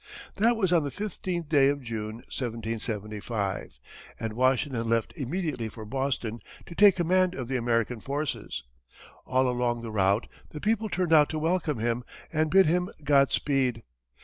That 0.37 0.55
was 0.57 0.73
on 0.73 0.83
the 0.83 0.89
15th 0.89 1.47
day 1.47 1.69
of 1.69 1.83
June, 1.83 2.23
1775, 2.33 3.79
and 4.19 4.33
Washington 4.33 4.89
left 4.89 5.15
immediately 5.15 5.69
for 5.69 5.85
Boston 5.85 6.39
to 6.65 6.73
take 6.73 6.95
command 6.95 7.35
of 7.35 7.47
the 7.47 7.55
American 7.55 7.99
forces. 7.99 8.63
All 9.27 9.47
along 9.47 9.83
the 9.83 9.91
route, 9.91 10.27
the 10.49 10.59
people 10.59 10.89
turned 10.89 11.13
out 11.13 11.29
to 11.29 11.37
welcome 11.37 11.77
him 11.77 12.03
and 12.33 12.49
bid 12.49 12.65
him 12.65 12.89
Godspeed. 13.03 13.83